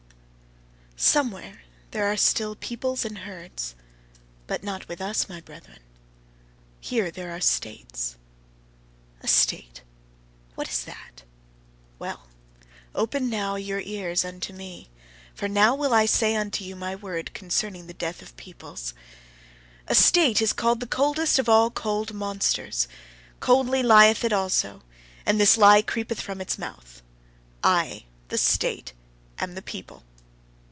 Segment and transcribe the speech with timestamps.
[0.97, 3.73] Somewhere there are still peoples and herds,
[4.45, 5.79] but not with us, my brethren:
[6.79, 8.17] here there are states.
[9.21, 9.81] A state?
[10.53, 11.23] What is that?
[11.97, 12.27] Well!
[12.93, 14.91] open now your ears unto me,
[15.33, 18.93] for now will I say unto you my word concerning the death of peoples.
[19.87, 22.87] A state, is called the coldest of all cold monsters.
[23.39, 24.83] Coldly lieth it also;
[25.25, 27.01] and this lie creepeth from its mouth:
[27.63, 28.93] "I, the state,
[29.39, 30.03] am the people."